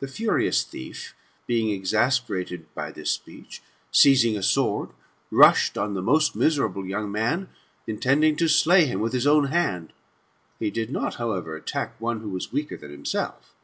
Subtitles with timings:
[0.00, 1.14] The furious thief,
[1.46, 4.90] being exasperated by this speech, seizing a sword,
[5.30, 7.48] rushed on the most mtsetable young maoi
[7.86, 9.94] intending to slay him with his own hand.
[10.58, 13.54] He did not, however, attack one who was weaker than himself.